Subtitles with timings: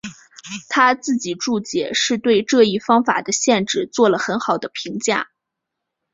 [0.67, 5.29] 他自己注解是对这一方法的限制做了很好的评价。